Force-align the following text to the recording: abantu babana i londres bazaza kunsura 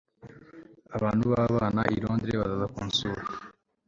abantu 0.95 1.23
babana 1.33 1.81
i 1.95 1.97
londres 2.03 2.39
bazaza 2.41 2.67
kunsura 2.75 3.21